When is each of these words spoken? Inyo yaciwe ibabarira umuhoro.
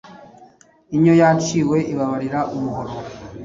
Inyo 0.95 1.13
yaciwe 1.21 1.77
ibabarira 1.91 2.39
umuhoro. 2.55 2.93